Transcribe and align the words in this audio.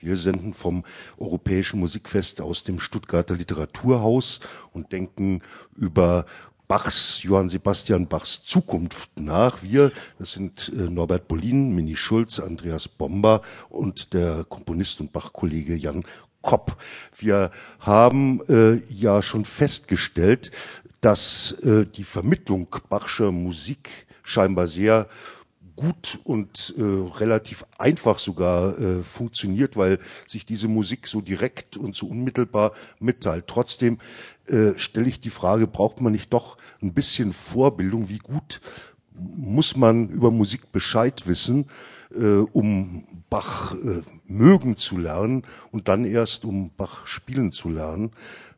Wir 0.00 0.16
senden 0.16 0.54
vom 0.54 0.84
Europäischen 1.18 1.78
Musikfest 1.78 2.40
aus 2.40 2.64
dem 2.64 2.80
Stuttgarter 2.80 3.34
Literaturhaus 3.34 4.40
und 4.72 4.92
denken 4.92 5.42
über 5.76 6.24
Bachs, 6.68 7.22
Johann 7.22 7.50
Sebastian 7.50 8.06
Bachs 8.06 8.42
Zukunft 8.42 9.10
nach. 9.18 9.62
Wir, 9.62 9.92
das 10.18 10.32
sind 10.32 10.72
äh, 10.74 10.88
Norbert 10.88 11.28
Bolin, 11.28 11.74
Mini 11.74 11.96
Schulz, 11.96 12.40
Andreas 12.40 12.88
Bomber 12.88 13.42
und 13.68 14.14
der 14.14 14.44
Komponist 14.44 15.00
und 15.00 15.12
Bachkollege 15.12 15.74
Jan 15.74 16.04
Kopp. 16.40 16.76
Wir 17.18 17.50
haben 17.80 18.40
äh, 18.48 18.76
ja 18.88 19.20
schon 19.20 19.44
festgestellt, 19.44 20.50
dass 21.02 21.52
äh, 21.62 21.84
die 21.84 22.04
Vermittlung 22.04 22.74
Bachscher 22.88 23.32
Musik 23.32 23.90
scheinbar 24.22 24.66
sehr 24.66 25.08
gut 25.80 26.20
und 26.24 26.74
äh, 26.76 26.82
relativ 26.82 27.64
einfach 27.78 28.18
sogar 28.18 28.78
äh, 28.78 29.02
funktioniert, 29.02 29.76
weil 29.76 29.98
sich 30.26 30.44
diese 30.44 30.68
Musik 30.68 31.06
so 31.06 31.20
direkt 31.20 31.76
und 31.76 31.94
so 31.96 32.06
unmittelbar 32.06 32.72
mitteilt. 32.98 33.46
Trotzdem 33.46 33.98
äh, 34.46 34.72
stelle 34.76 35.08
ich 35.08 35.20
die 35.20 35.30
Frage, 35.30 35.66
braucht 35.66 36.00
man 36.00 36.12
nicht 36.12 36.32
doch 36.32 36.58
ein 36.82 36.92
bisschen 36.92 37.32
Vorbildung? 37.32 38.08
Wie 38.08 38.18
gut 38.18 38.60
muss 39.12 39.76
man 39.76 40.08
über 40.08 40.30
Musik 40.30 40.70
Bescheid 40.72 41.26
wissen, 41.26 41.66
äh, 42.14 42.24
um 42.52 43.04
Bach 43.30 43.74
äh, 43.74 44.02
mögen 44.26 44.76
zu 44.76 44.98
lernen 44.98 45.44
und 45.72 45.88
dann 45.88 46.04
erst 46.04 46.44
um 46.44 46.70
Bach 46.76 47.06
spielen 47.06 47.52
zu 47.52 47.70
lernen? 47.70 48.10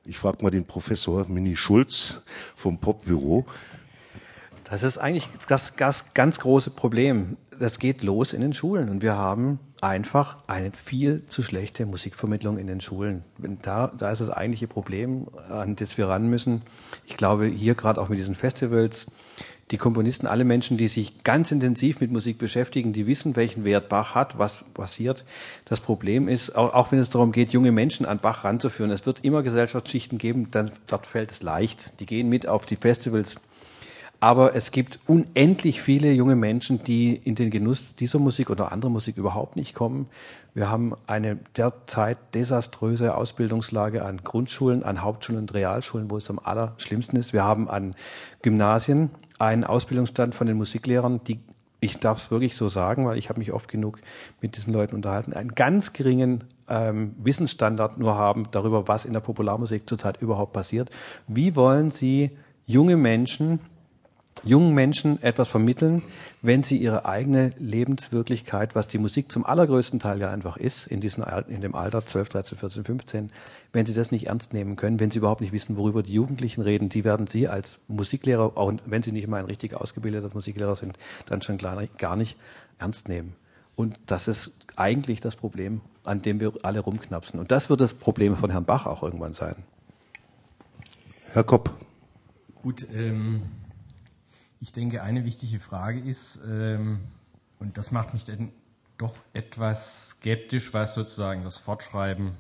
Ich 0.05 0.19
frage 0.19 0.43
mal 0.43 0.51
den 0.51 0.65
Professor 0.65 1.29
Mini 1.29 1.55
Schulz 1.55 2.23
vom 2.57 2.79
Popbüro. 2.79 3.47
Das 4.73 4.83
ist 4.85 4.97
eigentlich 4.97 5.29
das, 5.49 5.75
das 5.77 6.15
ganz 6.15 6.41
große 6.41 6.71
Problem. 6.71 7.37
Das 7.61 7.79
geht 7.79 8.03
los 8.03 8.33
in 8.33 8.41
den 8.41 8.55
Schulen 8.55 8.89
und 8.89 9.03
wir 9.03 9.19
haben 9.19 9.59
einfach 9.83 10.39
eine 10.47 10.73
viel 10.73 11.27
zu 11.27 11.43
schlechte 11.43 11.85
Musikvermittlung 11.85 12.57
in 12.57 12.69
den 12.69 12.81
Schulen. 12.81 13.23
Da, 13.61 13.89
da 13.89 14.11
ist 14.11 14.23
das 14.23 14.31
eigentliche 14.31 14.69
Problem, 14.69 15.27
an 15.51 15.77
das 15.77 15.99
wir 15.99 16.09
ran 16.09 16.31
müssen. 16.31 16.63
Ich 17.05 17.19
glaube, 17.19 17.49
hier 17.49 17.75
gerade 17.75 18.01
auch 18.01 18.09
mit 18.09 18.19
diesen 18.19 18.35
Festivals, 18.35 19.09
die 19.73 19.77
Komponisten, 19.77 20.27
alle 20.27 20.45
Menschen, 20.45 20.79
die 20.79 20.89
sich 20.89 21.23
ganz 21.23 21.53
intensiv 21.53 22.01
mit 22.01 22.11
Musik 22.11 22.39
beschäftigen, 22.39 22.95
die 22.95 23.07
wissen, 23.07 23.37
welchen 23.37 23.67
Wert 23.67 23.91
Bach 23.91 24.15
hat, 24.15 24.39
was 24.39 24.65
passiert. 24.73 25.27
Das 25.67 25.81
Problem 25.81 26.29
ist, 26.29 26.57
auch, 26.57 26.73
auch 26.73 26.93
wenn 26.93 26.99
es 26.99 27.11
darum 27.11 27.33
geht, 27.33 27.53
junge 27.53 27.73
Menschen 27.73 28.07
an 28.07 28.21
Bach 28.21 28.45
ranzuführen, 28.45 28.91
es 28.91 29.05
wird 29.05 29.23
immer 29.23 29.43
Gesellschaftsschichten 29.43 30.17
geben, 30.17 30.51
dann, 30.51 30.71
dort 30.87 31.07
fällt 31.07 31.31
es 31.31 31.43
leicht. 31.43 32.01
Die 32.01 32.07
gehen 32.07 32.31
mit 32.31 32.49
auf 32.49 32.65
die 32.65 32.77
Festivals, 32.77 33.37
aber 34.23 34.55
es 34.55 34.71
gibt 34.71 35.01
unendlich 35.09 35.83
viele 35.83 36.13
junge 36.13 36.37
Menschen, 36.37 36.85
die 36.85 37.13
in 37.13 37.35
den 37.35 37.51
Genuss 37.51 37.97
dieser 37.97 38.21
Musik 38.21 38.51
oder 38.51 38.71
anderer 38.71 38.89
Musik 38.89 39.17
überhaupt 39.17 39.57
nicht 39.57 39.75
kommen. 39.75 40.07
Wir 40.55 40.71
haben 40.71 40.95
eine 41.09 41.41
derzeit 41.57 42.19
desaströse 42.33 43.17
Ausbildungslage 43.17 44.05
an 44.05 44.19
Grundschulen, 44.19 44.85
an 44.85 45.03
Hauptschulen 45.03 45.41
und 45.41 45.53
Realschulen, 45.55 46.09
wo 46.09 46.19
es 46.19 46.31
am 46.31 46.39
allerschlimmsten 46.39 47.19
ist. 47.19 47.33
Wir 47.33 47.43
haben 47.43 47.69
an 47.69 47.97
Gymnasien 48.43 49.11
einen 49.41 49.65
Ausbildungsstand 49.65 50.37
von 50.37 50.47
den 50.47 50.57
Musiklehrern, 50.57 51.25
die 51.25 51.41
ich 51.81 51.99
darf 51.99 52.19
es 52.19 52.31
wirklich 52.31 52.55
so 52.55 52.69
sagen, 52.69 53.05
weil 53.05 53.19
ich 53.19 53.29
habe 53.29 53.41
mich 53.41 53.53
oft 53.53 53.69
genug 53.69 53.99
mit 54.41 54.57
diesen 54.57 54.73
Leuten 54.73 54.95
unterhalten, 54.95 55.33
einen 55.33 55.57
ganz 55.57 55.95
geringen 55.95 56.45
ähm, 56.69 57.17
Wissensstandard 57.19 57.99
nur 57.99 58.15
haben 58.15 58.47
darüber, 58.53 58.87
was 58.87 59.05
in 59.05 59.15
der 59.15 59.21
Popularmusik 59.21 59.89
zurzeit 59.89 60.23
überhaupt 60.23 60.53
passiert. 60.53 60.91
Wie 61.27 61.57
wollen 61.57 61.91
Sie 61.91 62.31
junge 62.67 62.97
Menschen 62.97 63.59
jungen 64.45 64.75
Menschen 64.75 65.23
etwas 65.23 65.49
vermitteln, 65.49 66.03
wenn 66.41 66.63
sie 66.63 66.77
ihre 66.77 67.07
eigene 67.07 67.53
Lebenswirklichkeit, 67.59 68.75
was 68.75 68.89
die 68.89 68.99
Musik 68.99 69.31
zum 69.31 69.47
allergrößten 69.47 70.01
Teil 70.01 70.21
ja 70.21 70.31
einfach 70.31 70.57
ist, 70.57 70.87
in, 70.87 71.01
diesem, 71.01 71.25
in 71.49 71.61
dem 71.61 71.75
Alter 71.75 72.05
12, 72.05 72.29
13, 72.31 72.59
14, 72.59 72.85
15, 72.85 73.31
wenn 73.73 73.87
sie 73.87 73.95
das 73.95 74.11
nicht 74.11 74.27
ernst 74.27 74.53
nehmen 74.53 74.77
können, 74.77 74.99
wenn 74.99 75.11
sie 75.11 75.19
überhaupt 75.19 75.41
nicht 75.41 75.53
wissen, 75.53 75.77
worüber 75.77 76.03
die 76.03 76.13
Jugendlichen 76.13 76.63
reden, 76.63 76.89
die 76.89 77.05
werden 77.05 77.27
sie 77.27 77.49
als 77.49 77.79
Musiklehrer, 77.89 78.53
auch 78.57 78.73
wenn 78.87 79.03
sie 79.03 79.13
nicht 79.13 79.29
mal 79.29 79.39
ein 79.39 79.47
richtig 79.47 79.75
ausgebildeter 79.75 80.31
Musiklehrer 80.33 80.75
sind, 80.75 80.99
dann 81.27 81.43
schon 81.43 81.59
gar 81.59 82.17
nicht 82.17 82.37
ernst 82.79 83.09
nehmen. 83.09 83.35
Und 83.77 83.99
das 84.07 84.29
ist 84.29 84.53
eigentlich 84.77 85.21
das 85.21 85.37
Problem, 85.37 85.81
an 86.05 86.21
dem 86.21 86.41
wir 86.41 86.53
alle 86.63 86.81
rumknapsen. 86.81 87.39
Und 87.39 87.51
das 87.51 87.71
wird 87.71 87.81
das 87.81 87.95
Problem 87.95 88.37
von 88.37 88.51
Herrn 88.51 88.65
Bach 88.65 88.87
auch 88.87 89.03
irgendwann 89.03 89.35
sein. 89.35 89.57
Herr 91.31 91.45
Kopp. 91.45 91.71
Gut, 92.63 92.87
ähm 92.93 93.43
ich 94.63 94.73
denke, 94.73 95.03
eine 95.03 95.25
wichtige 95.25 95.59
Frage 95.59 95.99
ist, 95.99 96.41
ähm, 96.47 97.01
und 97.59 97.77
das 97.77 97.91
macht 97.91 98.15
mich 98.15 98.25
dann 98.25 98.53
doch 98.97 99.15
etwas 99.33 100.11
skeptisch, 100.11 100.73
was 100.73 100.95
sozusagen 100.95 101.43
das 101.43 101.59
Fortschreiben 101.59 102.37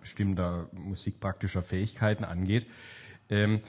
bestimmter 0.00 0.70
musikpraktischer 0.72 1.62
Fähigkeiten 1.62 2.24
angeht. 2.24 2.66
Ähm, 3.28 3.60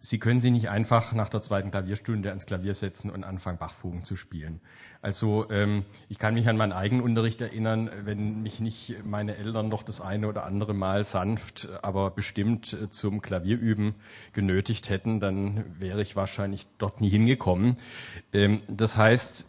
Sie 0.00 0.18
können 0.18 0.38
sich 0.38 0.52
nicht 0.52 0.70
einfach 0.70 1.12
nach 1.12 1.28
der 1.28 1.42
zweiten 1.42 1.72
Klavierstunde 1.72 2.28
ans 2.28 2.46
Klavier 2.46 2.74
setzen 2.74 3.10
und 3.10 3.24
anfangen, 3.24 3.58
Bachfugen 3.58 4.04
zu 4.04 4.14
spielen. 4.14 4.60
Also 5.02 5.50
ähm, 5.50 5.84
ich 6.08 6.20
kann 6.20 6.34
mich 6.34 6.48
an 6.48 6.56
meinen 6.56 6.72
eigenen 6.72 7.02
Unterricht 7.02 7.40
erinnern, 7.40 7.90
wenn 8.04 8.42
mich 8.42 8.60
nicht 8.60 9.04
meine 9.04 9.36
Eltern 9.36 9.68
noch 9.68 9.82
das 9.82 10.00
eine 10.00 10.28
oder 10.28 10.44
andere 10.44 10.72
Mal 10.72 11.02
sanft, 11.02 11.68
aber 11.82 12.10
bestimmt 12.10 12.72
äh, 12.74 12.88
zum 12.90 13.22
Klavierüben 13.22 13.96
genötigt 14.32 14.88
hätten, 14.88 15.18
dann 15.18 15.64
wäre 15.80 16.00
ich 16.00 16.14
wahrscheinlich 16.14 16.68
dort 16.78 17.00
nie 17.00 17.10
hingekommen. 17.10 17.76
Ähm, 18.32 18.60
das 18.68 18.96
heißt, 18.96 19.46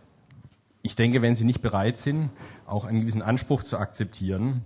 ich 0.82 0.96
denke, 0.96 1.22
wenn 1.22 1.36
Sie 1.36 1.46
nicht 1.46 1.62
bereit 1.62 2.00
sind, 2.00 2.32
auch 2.66 2.86
einen 2.86 3.02
gewissen 3.02 3.22
Anspruch 3.22 3.62
zu 3.62 3.78
akzeptieren, 3.78 4.64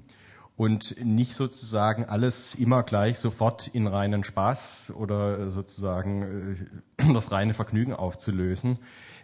und 0.56 1.03
nicht 1.03 1.34
sozusagen 1.34 2.06
alles 2.06 2.56
immer 2.56 2.84
gleich 2.84 3.18
sofort 3.18 3.68
in 3.68 3.88
reinen 3.88 4.24
Spaß 4.24 4.94
oder 4.96 5.52
sozusagen 5.52 6.68
äh, 6.97 7.14
das 7.14 7.31
reine 7.31 7.53
Vergnügen 7.53 7.94
aufzulösen, 7.94 8.80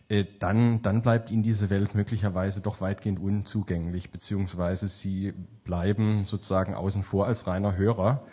äh, 0.09 0.25
dann, 0.39 0.81
dann 0.81 1.03
bleibt 1.03 1.29
Ihnen 1.29 1.43
diese 1.43 1.69
Welt 1.69 1.93
möglicherweise 1.93 2.61
doch 2.61 2.81
weitgehend 2.81 3.19
unzugänglich, 3.19 4.09
beziehungsweise 4.09 4.87
Sie 4.87 5.33
bleiben 5.63 6.25
sozusagen 6.25 6.73
außen 6.73 7.03
vor 7.03 7.27
als 7.27 7.45
reiner 7.45 7.77
Hörer. 7.77 8.23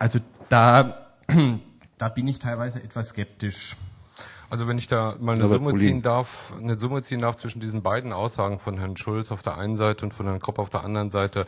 Also 0.00 0.18
da, 0.48 1.06
da 1.98 2.08
bin 2.08 2.26
ich 2.26 2.40
teilweise 2.40 2.82
etwas 2.82 3.10
skeptisch. 3.10 3.76
Also 4.50 4.66
wenn 4.66 4.78
ich 4.78 4.86
da 4.86 5.16
mal 5.20 5.34
eine 5.34 5.46
Summe 5.46 5.74
ziehen 5.76 6.00
darf, 6.00 6.54
eine 6.58 6.78
Summe 6.78 7.02
ziehen 7.02 7.20
darf 7.20 7.36
zwischen 7.36 7.60
diesen 7.60 7.82
beiden 7.82 8.14
Aussagen 8.14 8.58
von 8.58 8.78
Herrn 8.78 8.96
Schulz 8.96 9.30
auf 9.30 9.42
der 9.42 9.58
einen 9.58 9.76
Seite 9.76 10.06
und 10.06 10.14
von 10.14 10.26
Herrn 10.26 10.40
Kopp 10.40 10.58
auf 10.58 10.70
der 10.70 10.84
anderen 10.84 11.10
Seite, 11.10 11.46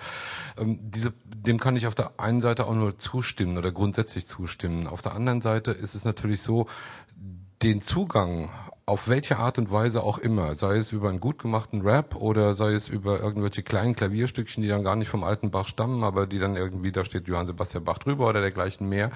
ähm, 0.58 0.78
diese, 0.82 1.14
dem 1.24 1.58
kann 1.58 1.76
ich 1.76 1.86
auf 1.86 1.94
der 1.94 2.12
einen 2.18 2.42
Seite 2.42 2.66
auch 2.66 2.74
nur 2.74 2.98
zustimmen 2.98 3.56
oder 3.56 3.72
grundsätzlich 3.72 4.26
zustimmen. 4.26 4.86
Auf 4.86 5.00
der 5.00 5.14
anderen 5.14 5.40
Seite 5.40 5.70
ist 5.70 5.94
es 5.94 6.04
natürlich 6.04 6.42
so, 6.42 6.66
den 7.62 7.82
Zugang 7.82 8.50
auf 8.86 9.06
welche 9.06 9.38
Art 9.38 9.58
und 9.58 9.70
Weise 9.70 10.02
auch 10.02 10.18
immer, 10.18 10.54
sei 10.54 10.76
es 10.76 10.92
über 10.92 11.10
einen 11.10 11.20
gut 11.20 11.38
gemachten 11.38 11.82
Rap 11.82 12.16
oder 12.16 12.54
sei 12.54 12.72
es 12.72 12.88
über 12.88 13.20
irgendwelche 13.20 13.62
kleinen 13.62 13.94
Klavierstückchen, 13.94 14.62
die 14.62 14.68
dann 14.68 14.82
gar 14.82 14.96
nicht 14.96 15.08
vom 15.08 15.22
alten 15.22 15.50
Bach 15.50 15.68
stammen, 15.68 16.02
aber 16.02 16.26
die 16.26 16.38
dann 16.38 16.56
irgendwie, 16.56 16.90
da 16.90 17.04
steht 17.04 17.28
Johann 17.28 17.46
Sebastian 17.46 17.84
Bach 17.84 17.98
drüber 17.98 18.28
oder 18.28 18.40
dergleichen 18.40 18.88
mehr, 18.88 19.10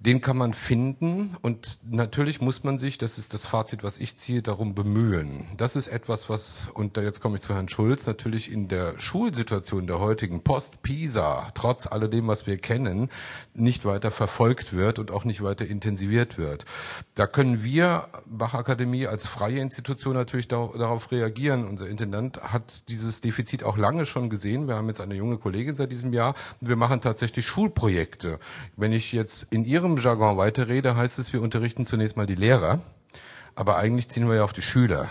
den 0.00 0.20
kann 0.20 0.36
man 0.36 0.54
finden 0.54 1.36
und 1.42 1.78
natürlich 1.88 2.40
muss 2.40 2.64
man 2.64 2.78
sich, 2.78 2.98
das 2.98 3.18
ist 3.18 3.34
das 3.34 3.46
Fazit, 3.46 3.82
was 3.82 3.98
ich 3.98 4.16
ziehe, 4.16 4.42
darum 4.42 4.74
bemühen. 4.74 5.46
Das 5.56 5.76
ist 5.76 5.88
etwas, 5.88 6.28
was, 6.28 6.68
und 6.74 6.96
jetzt 6.96 7.20
komme 7.20 7.36
ich 7.36 7.42
zu 7.42 7.54
Herrn 7.54 7.68
Schulz, 7.68 8.06
natürlich 8.06 8.50
in 8.50 8.68
der 8.68 8.98
Schulsituation 8.98 9.86
der 9.86 10.00
heutigen 10.00 10.42
Post-Pisa, 10.42 11.50
trotz 11.54 11.86
alledem, 11.86 12.28
was 12.28 12.46
wir 12.46 12.56
kennen, 12.56 13.10
nicht 13.54 13.84
weiter 13.84 14.10
verfolgt 14.10 14.72
wird 14.72 14.98
und 14.98 15.10
auch 15.10 15.24
nicht 15.24 15.42
weiter 15.42 15.66
intensiviert 15.66 16.38
wird. 16.38 16.64
Da 17.14 17.26
können 17.26 17.62
wir, 17.62 18.08
Bach-Akademie, 18.26 19.06
als 19.06 19.26
freie 19.26 19.60
Institution 19.60 20.14
natürlich 20.14 20.48
darauf 20.48 21.12
reagieren. 21.12 21.66
Unser 21.66 21.88
Intendant 21.88 22.40
hat 22.42 22.88
dieses 22.88 23.20
Defizit 23.20 23.64
auch 23.64 23.76
lange 23.76 24.06
schon 24.06 24.30
gesehen. 24.30 24.66
Wir 24.66 24.76
haben 24.76 24.88
jetzt 24.88 25.00
eine 25.00 25.14
junge 25.14 25.38
Kollegin 25.38 25.76
seit 25.76 25.92
diesem 25.92 26.12
Jahr 26.12 26.34
wir 26.60 26.76
machen 26.76 27.00
tatsächlich 27.00 27.46
Schulprojekte. 27.46 28.38
Wenn 28.76 28.92
ich 28.92 29.12
jetzt 29.12 29.46
in 29.50 29.64
Ihrem 29.64 29.89
unserem 29.90 30.04
Jargon 30.04 30.36
weiterrede, 30.36 30.96
heißt 30.96 31.18
es, 31.18 31.32
wir 31.32 31.42
unterrichten 31.42 31.84
zunächst 31.84 32.16
mal 32.16 32.26
die 32.26 32.36
Lehrer, 32.36 32.80
aber 33.54 33.76
eigentlich 33.76 34.08
ziehen 34.08 34.28
wir 34.28 34.36
ja 34.36 34.44
auf 34.44 34.52
die 34.52 34.62
Schüler. 34.62 35.08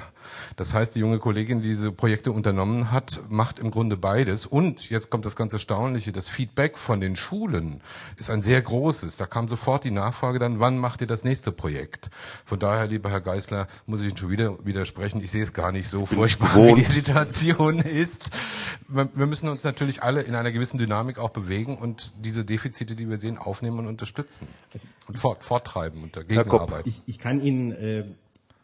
Das 0.55 0.73
heißt, 0.73 0.95
die 0.95 0.99
junge 0.99 1.19
Kollegin, 1.19 1.61
die 1.61 1.69
diese 1.69 1.91
Projekte 1.91 2.31
unternommen 2.31 2.91
hat, 2.91 3.21
macht 3.29 3.59
im 3.59 3.71
Grunde 3.71 3.97
beides. 3.97 4.45
Und 4.45 4.89
jetzt 4.89 5.09
kommt 5.09 5.25
das 5.25 5.35
ganz 5.35 5.53
Erstaunliche, 5.53 6.11
das 6.11 6.27
Feedback 6.27 6.77
von 6.77 7.01
den 7.01 7.15
Schulen 7.15 7.81
ist 8.17 8.29
ein 8.29 8.41
sehr 8.41 8.61
großes. 8.61 9.17
Da 9.17 9.25
kam 9.25 9.47
sofort 9.47 9.83
die 9.83 9.91
Nachfrage 9.91 10.39
dann, 10.39 10.59
wann 10.59 10.77
macht 10.77 11.01
ihr 11.01 11.07
das 11.07 11.23
nächste 11.23 11.51
Projekt? 11.51 12.09
Von 12.45 12.59
daher, 12.59 12.87
lieber 12.87 13.09
Herr 13.09 13.21
Geisler, 13.21 13.67
muss 13.85 14.01
ich 14.01 14.09
Ihnen 14.09 14.17
schon 14.17 14.29
wieder 14.29 14.65
widersprechen. 14.65 15.21
Ich 15.21 15.31
sehe 15.31 15.43
es 15.43 15.53
gar 15.53 15.71
nicht 15.71 15.89
so 15.89 16.05
furchtbar, 16.05 16.55
wie 16.55 16.75
die 16.75 16.83
Situation 16.83 17.79
ist. 17.79 18.29
Wir 18.91 19.25
müssen 19.27 19.47
uns 19.50 19.63
natürlich 19.63 20.01
alle 20.01 20.21
in 20.21 20.36
einer 20.36 20.51
gewissen 20.51 20.80
Dynamik 20.80 21.19
auch 21.19 21.30
bewegen 21.30 21.77
und 21.77 22.12
diese 22.24 22.44
Defizite, 22.44 22.95
die 22.95 23.07
wir 23.07 23.19
sehen, 23.19 23.38
aufnehmen 23.38 23.80
und 23.80 23.88
unterstützen. 23.88 24.47
Also, 24.74 24.88
und 25.07 25.19
fort, 25.19 25.44
forttreiben 25.44 26.01
und 26.03 26.15
dagegen 26.15 26.50
arbeiten. 26.50 26.89
Ich, 26.89 27.03
ich 27.06 27.19
kann 27.19 27.39
Ihnen 27.39 27.71
äh, 27.71 28.00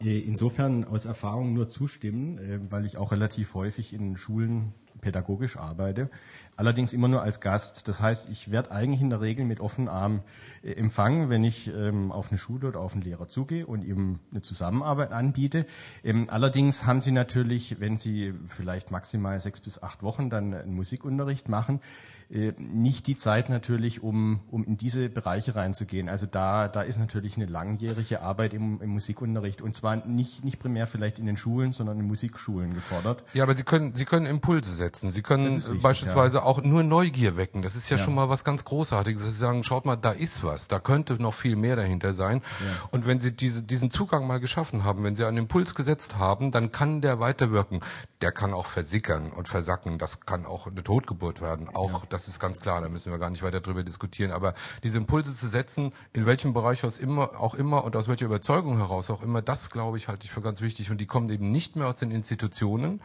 äh, 0.02 0.18
insofern 0.18 0.84
aus 0.84 1.04
Erfahrung 1.04 1.54
nur 1.54 1.68
zustimmen, 1.68 2.38
äh, 2.38 2.58
weil 2.70 2.86
ich 2.86 2.96
auch 2.96 3.12
relativ 3.12 3.54
häufig 3.54 3.92
in 3.92 4.16
Schulen 4.16 4.74
pädagogisch 5.00 5.56
arbeite 5.56 6.10
allerdings 6.56 6.92
immer 6.92 7.08
nur 7.08 7.22
als 7.22 7.40
Gast. 7.40 7.86
Das 7.88 8.00
heißt, 8.00 8.28
ich 8.30 8.50
werde 8.50 8.70
eigentlich 8.70 9.00
in 9.00 9.10
der 9.10 9.20
Regel 9.20 9.44
mit 9.44 9.60
offenen 9.60 9.88
Armen 9.88 10.22
äh, 10.62 10.72
empfangen, 10.72 11.28
wenn 11.28 11.44
ich 11.44 11.68
ähm, 11.68 12.10
auf 12.10 12.30
eine 12.30 12.38
Schule 12.38 12.68
oder 12.68 12.80
auf 12.80 12.94
einen 12.94 13.02
Lehrer 13.02 13.28
zugehe 13.28 13.66
und 13.66 13.84
ihm 13.84 14.18
eine 14.30 14.42
Zusammenarbeit 14.42 15.12
anbiete. 15.12 15.66
Ähm, 16.02 16.28
allerdings 16.30 16.86
haben 16.86 17.00
Sie 17.00 17.12
natürlich, 17.12 17.80
wenn 17.80 17.96
Sie 17.96 18.34
vielleicht 18.46 18.90
maximal 18.90 19.38
sechs 19.40 19.60
bis 19.60 19.82
acht 19.82 20.02
Wochen 20.02 20.30
dann 20.30 20.54
einen 20.54 20.74
Musikunterricht 20.74 21.48
machen, 21.48 21.80
äh, 22.28 22.52
nicht 22.58 23.06
die 23.06 23.16
Zeit 23.16 23.50
natürlich, 23.50 24.02
um, 24.02 24.40
um 24.50 24.64
in 24.64 24.76
diese 24.76 25.08
Bereiche 25.08 25.54
reinzugehen. 25.54 26.08
Also 26.08 26.26
da, 26.26 26.66
da 26.66 26.82
ist 26.82 26.98
natürlich 26.98 27.36
eine 27.36 27.46
langjährige 27.46 28.20
Arbeit 28.20 28.52
im, 28.52 28.80
im 28.80 28.90
Musikunterricht 28.90 29.62
und 29.62 29.74
zwar 29.76 30.04
nicht, 30.06 30.44
nicht 30.44 30.58
primär 30.58 30.88
vielleicht 30.88 31.18
in 31.20 31.26
den 31.26 31.36
Schulen, 31.36 31.72
sondern 31.72 32.00
in 32.00 32.06
Musikschulen 32.06 32.74
gefordert. 32.74 33.22
Ja, 33.32 33.44
aber 33.44 33.54
Sie 33.54 33.62
können, 33.62 33.94
Sie 33.94 34.04
können 34.04 34.26
Impulse 34.26 34.74
setzen. 34.74 35.12
Sie 35.12 35.22
können 35.22 35.56
wichtig, 35.56 35.82
beispielsweise 35.82 36.38
ja. 36.38 36.42
Auch 36.46 36.62
nur 36.62 36.82
Neugier 36.82 37.36
wecken. 37.36 37.62
Das 37.62 37.76
ist 37.76 37.90
ja, 37.90 37.96
ja, 37.96 38.04
schon 38.04 38.14
mal 38.14 38.28
was 38.28 38.44
ganz 38.44 38.64
Großartiges. 38.64 39.22
Sie 39.22 39.30
sagen, 39.30 39.64
schaut 39.64 39.84
mal, 39.84 39.96
da 39.96 40.12
ist 40.12 40.44
was. 40.44 40.68
Da 40.68 40.78
könnte 40.78 41.20
noch 41.20 41.34
viel 41.34 41.56
mehr 41.56 41.76
dahinter 41.76 42.14
sein. 42.14 42.42
Ja. 42.60 42.88
Und 42.90 43.06
wenn 43.06 43.20
Sie 43.20 43.32
diese, 43.32 43.62
diesen 43.62 43.90
Zugang 43.90 44.26
mal 44.26 44.40
geschaffen 44.40 44.84
haben, 44.84 45.04
wenn 45.04 45.16
Sie 45.16 45.24
einen 45.24 45.38
Impuls 45.38 45.74
gesetzt 45.74 46.16
haben, 46.16 46.52
dann 46.52 46.72
kann 46.72 47.00
der 47.00 47.20
weiterwirken. 47.20 47.80
Der 48.20 48.32
kann 48.32 48.54
auch 48.54 48.66
versickern 48.66 49.30
und 49.32 49.48
versacken. 49.48 49.98
Das 49.98 50.20
kann 50.20 50.46
auch 50.46 50.66
eine 50.66 50.82
Totgeburt 50.82 51.40
werden. 51.40 51.68
Auch 51.68 52.04
das 52.06 52.28
ist 52.28 52.40
ganz 52.40 52.60
klar, 52.60 52.80
da 52.80 52.88
müssen 52.88 53.12
wir 53.12 53.18
gar 53.18 53.30
nicht 53.30 53.42
weiter 53.42 53.60
drüber 53.60 53.82
diskutieren. 53.82 54.30
Aber 54.30 54.54
diese 54.82 54.98
Impulse 54.98 55.36
zu 55.36 55.48
setzen, 55.48 55.92
in 56.12 56.26
welchem 56.26 56.52
Bereich 56.52 56.84
aus 56.84 56.98
immer, 56.98 57.40
auch 57.40 57.54
immer 57.54 57.84
und 57.84 57.96
aus 57.96 58.08
welcher 58.08 58.26
Überzeugung 58.26 58.78
heraus 58.78 59.10
auch 59.10 59.22
immer, 59.22 59.42
das 59.42 59.70
glaube 59.70 59.98
ich 59.98 60.08
halte 60.08 60.24
ich 60.24 60.30
für 60.30 60.40
ganz 60.40 60.60
wichtig. 60.60 60.90
Und 60.90 60.98
die 60.98 61.06
kommen 61.06 61.28
eben 61.30 61.50
nicht 61.50 61.76
mehr 61.76 61.88
aus 61.88 61.96
den 61.96 62.10
Institutionen, 62.10 63.00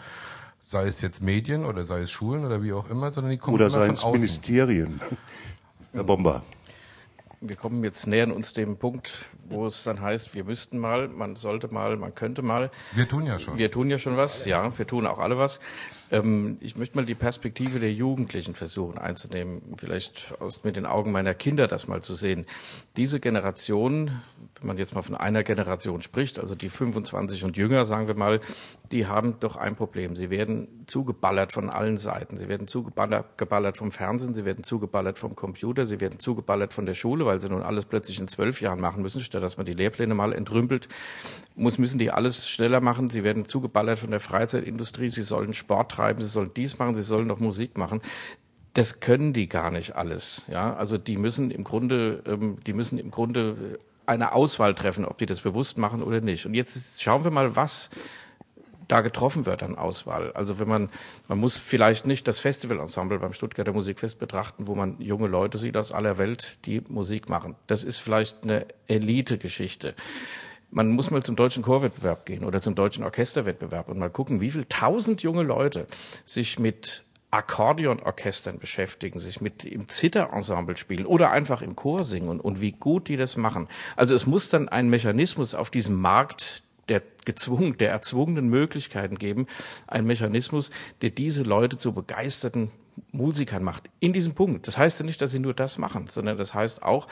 sei 0.71 0.87
es 0.87 1.01
jetzt 1.01 1.21
Medien 1.21 1.65
oder 1.65 1.83
sei 1.83 1.99
es 1.99 2.11
Schulen 2.11 2.45
oder 2.45 2.63
wie 2.63 2.71
auch 2.71 2.89
immer, 2.89 3.11
sondern 3.11 3.31
die 3.31 3.37
kommen 3.37 3.55
oder 3.55 3.67
immer 3.67 3.87
von 3.87 3.89
außen. 3.89 4.11
Ministerien. 4.13 5.01
Herr 5.93 6.05
Bomber. 6.05 6.43
Wir 7.41 7.57
kommen 7.57 7.83
jetzt 7.83 8.07
nähern 8.07 8.31
uns 8.31 8.53
dem 8.53 8.77
Punkt, 8.77 9.25
wo 9.49 9.65
es 9.65 9.83
dann 9.83 9.99
heißt, 9.99 10.33
wir 10.33 10.45
müssten 10.45 10.77
mal, 10.77 11.09
man 11.09 11.35
sollte 11.35 11.67
mal, 11.73 11.97
man 11.97 12.15
könnte 12.15 12.41
mal. 12.41 12.71
Wir 12.93 13.07
tun 13.07 13.25
ja 13.25 13.37
schon. 13.37 13.57
Wir 13.57 13.69
tun 13.69 13.89
ja 13.89 13.97
schon 13.97 14.15
was, 14.15 14.45
ja, 14.45 14.77
wir 14.77 14.87
tun 14.87 15.05
auch 15.07 15.19
alle 15.19 15.37
was. 15.37 15.59
Ähm, 16.11 16.57
ich 16.59 16.75
möchte 16.75 16.97
mal 16.97 17.05
die 17.05 17.15
Perspektive 17.15 17.79
der 17.79 17.93
Jugendlichen 17.93 18.53
versuchen 18.53 18.97
einzunehmen, 18.97 19.61
vielleicht 19.77 20.33
aus, 20.39 20.63
mit 20.63 20.75
den 20.75 20.85
Augen 20.85 21.11
meiner 21.11 21.33
Kinder 21.33 21.67
das 21.67 21.87
mal 21.87 22.01
zu 22.01 22.13
sehen. 22.13 22.45
Diese 22.97 23.19
Generation, 23.19 24.11
wenn 24.59 24.67
man 24.67 24.77
jetzt 24.77 24.93
mal 24.93 25.01
von 25.01 25.15
einer 25.15 25.43
Generation 25.43 26.01
spricht, 26.01 26.37
also 26.37 26.53
die 26.53 26.69
25 26.69 27.43
und 27.45 27.57
jünger, 27.57 27.85
sagen 27.85 28.07
wir 28.07 28.15
mal, 28.15 28.41
die 28.91 29.07
haben 29.07 29.39
doch 29.39 29.55
ein 29.55 29.75
Problem. 29.77 30.15
Sie 30.17 30.29
werden 30.29 30.67
zugeballert 30.85 31.53
von 31.53 31.69
allen 31.69 31.97
Seiten. 31.97 32.35
Sie 32.35 32.49
werden 32.49 32.67
zugeballert 32.67 33.77
vom 33.77 33.91
Fernsehen, 33.91 34.33
sie 34.33 34.43
werden 34.43 34.65
zugeballert 34.65 35.17
vom 35.17 35.35
Computer, 35.35 35.85
sie 35.85 36.01
werden 36.01 36.19
zugeballert 36.19 36.73
von 36.73 36.85
der 36.85 36.93
Schule, 36.93 37.25
weil 37.25 37.39
sie 37.39 37.49
nun 37.49 37.61
alles 37.61 37.85
plötzlich 37.85 38.19
in 38.19 38.27
zwölf 38.27 38.59
Jahren 38.59 38.81
machen 38.81 39.01
müssen, 39.01 39.21
statt 39.21 39.41
dass 39.41 39.55
man 39.55 39.65
die 39.65 39.73
Lehrpläne 39.73 40.13
mal 40.13 40.33
entrümpelt, 40.33 40.89
muss, 41.61 41.77
müssen 41.77 41.99
die 41.99 42.11
alles 42.11 42.49
schneller 42.49 42.81
machen. 42.81 43.07
Sie 43.07 43.23
werden 43.23 43.45
zugeballert 43.45 43.99
von 43.99 44.11
der 44.11 44.19
Freizeitindustrie, 44.19 45.09
sie 45.09 45.21
sollen 45.21 45.53
Sport 45.53 45.91
treiben, 45.91 46.21
sie 46.21 46.29
sollen 46.29 46.51
dies 46.55 46.79
machen, 46.79 46.95
sie 46.95 47.03
sollen 47.03 47.27
noch 47.27 47.39
Musik 47.39 47.77
machen 47.77 48.01
das 48.73 48.99
können 48.99 49.33
die 49.33 49.49
gar 49.49 49.71
nicht 49.71 49.95
alles. 49.95 50.45
Ja, 50.49 50.73
also 50.75 50.97
die 50.97 51.17
müssen 51.17 51.51
im 51.51 51.63
Grunde, 51.63 52.23
ähm, 52.25 52.57
die 52.65 52.73
müssen 52.73 52.97
im 52.97 53.11
Grunde 53.11 53.79
eine 54.05 54.33
Auswahl 54.33 54.73
treffen, 54.73 55.05
ob 55.05 55.17
die 55.17 55.25
das 55.25 55.41
bewusst 55.41 55.77
machen 55.77 56.01
oder 56.03 56.21
nicht. 56.21 56.45
Und 56.45 56.53
jetzt 56.53 57.01
schauen 57.01 57.23
wir 57.23 57.31
mal, 57.31 57.55
was 57.55 57.89
da 58.87 59.01
getroffen 59.01 59.45
wird 59.45 59.63
an 59.63 59.77
Auswahl. 59.77 60.33
Also 60.33 60.59
wenn 60.59 60.67
man, 60.67 60.89
man 61.27 61.37
muss 61.37 61.55
vielleicht 61.55 62.05
nicht 62.05 62.27
das 62.27 62.41
Festivalensemble 62.41 63.19
beim 63.19 63.33
Stuttgarter 63.33 63.71
Musikfest 63.71 64.19
betrachten, 64.19 64.67
wo 64.67 64.75
man 64.75 64.99
junge 64.99 65.27
Leute 65.27 65.57
sieht 65.57 65.77
aus 65.77 65.93
aller 65.93 66.17
Welt, 66.17 66.57
die 66.65 66.81
Musik 66.89 67.29
machen. 67.29 67.55
Das 67.67 67.85
ist 67.85 67.99
vielleicht 67.99 68.43
eine 68.43 68.65
Elite-Geschichte. 68.87 69.95
Man 70.71 70.89
muss 70.89 71.11
mal 71.11 71.21
zum 71.21 71.35
deutschen 71.35 71.63
Chorwettbewerb 71.63 72.25
gehen 72.25 72.45
oder 72.45 72.61
zum 72.61 72.75
deutschen 72.75 73.03
Orchesterwettbewerb 73.03 73.89
und 73.89 73.99
mal 73.99 74.09
gucken, 74.09 74.39
wie 74.39 74.51
viel 74.51 74.63
tausend 74.65 75.21
junge 75.21 75.43
Leute 75.43 75.85
sich 76.25 76.59
mit 76.59 77.03
Akkordeonorchestern 77.29 78.59
beschäftigen, 78.59 79.19
sich 79.19 79.41
mit 79.41 79.63
im 79.63 79.87
Zitterensemble 79.87 80.75
spielen 80.77 81.05
oder 81.05 81.31
einfach 81.31 81.61
im 81.61 81.75
Chor 81.75 82.03
singen 82.03 82.29
und, 82.29 82.39
und 82.41 82.61
wie 82.61 82.73
gut 82.73 83.07
die 83.07 83.17
das 83.17 83.37
machen. 83.37 83.67
Also 83.95 84.15
es 84.15 84.25
muss 84.25 84.49
dann 84.49 84.69
einen 84.69 84.89
Mechanismus 84.89 85.53
auf 85.55 85.69
diesem 85.69 85.99
Markt 85.99 86.63
der 86.89 87.01
gezwungen, 87.23 87.77
der 87.77 87.91
erzwungenen 87.91 88.49
Möglichkeiten 88.49 89.17
geben, 89.17 89.47
ein 89.87 90.05
Mechanismus, 90.05 90.71
der 91.01 91.11
diese 91.11 91.43
Leute 91.43 91.77
zu 91.77 91.93
begeisterten 91.93 92.71
Musikern 93.11 93.63
macht. 93.63 93.89
In 93.99 94.11
diesem 94.11 94.33
Punkt. 94.33 94.67
Das 94.67 94.77
heißt 94.77 94.99
ja 94.99 95.05
nicht, 95.05 95.21
dass 95.21 95.31
sie 95.31 95.39
nur 95.39 95.53
das 95.53 95.77
machen, 95.77 96.07
sondern 96.07 96.37
das 96.37 96.53
heißt 96.53 96.83
auch, 96.83 97.07